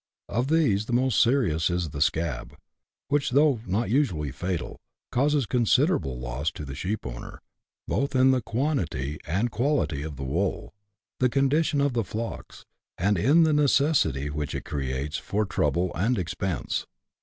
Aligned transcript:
Of 0.29 0.47
these 0.47 0.87
the 0.87 0.93
most 0.93 1.21
serious 1.21 1.69
is 1.69 1.91
the 1.91 2.01
scab, 2.01 2.57
which, 3.09 3.29
though 3.29 3.59
not 3.67 3.91
usually 3.91 4.31
fatal, 4.31 4.79
causes 5.11 5.45
considerable 5.45 6.19
loss 6.19 6.49
to 6.53 6.65
the 6.65 6.73
sheepowner, 6.73 7.37
both 7.87 8.15
in 8.15 8.31
the 8.31 8.41
quantity 8.41 9.19
and 9.27 9.51
quality 9.51 10.01
of 10.01 10.15
the 10.15 10.23
wool, 10.23 10.73
the 11.19 11.29
condition 11.29 11.79
of 11.81 11.93
the 11.93 12.03
flocks, 12.03 12.65
and 12.97 13.15
in 13.19 13.43
the 13.43 13.53
necessity 13.53 14.31
which 14.31 14.55
it 14.55 14.65
creates 14.65 15.17
for 15.17 15.45
trouble 15.45 15.91
and 15.93 16.17
expense. 16.17 16.87